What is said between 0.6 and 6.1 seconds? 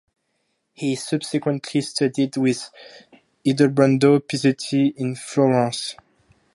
He subsequently studied with Ildebrando Pizzetti in Florence.